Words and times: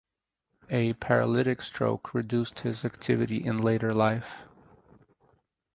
A 0.71 0.93
paralytic 0.93 1.61
stroke 1.61 2.15
reduced 2.15 2.61
his 2.61 2.83
activity 2.83 3.45
in 3.45 3.59
later 3.59 3.93
life. 3.93 4.37